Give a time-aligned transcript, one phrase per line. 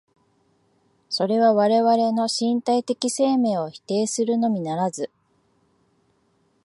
[1.09, 5.11] それは我々の身体的生命を否定するのみならず、